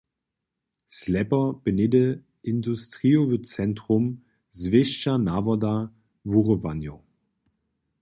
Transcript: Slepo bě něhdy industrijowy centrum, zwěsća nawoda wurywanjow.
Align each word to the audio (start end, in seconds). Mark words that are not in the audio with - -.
Slepo 0.97 1.41
bě 1.63 1.71
něhdy 1.79 2.03
industrijowy 2.51 3.37
centrum, 3.55 4.05
zwěsća 4.61 5.13
nawoda 5.29 5.73
wurywanjow. 6.29 6.99